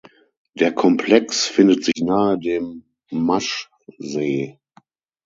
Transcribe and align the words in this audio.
Der 0.55 0.71
Komplex 0.73 1.45
findet 1.45 1.83
sich 1.85 1.97
nahe 2.03 2.39
dem 2.39 2.85
Maschsee. 3.11 4.57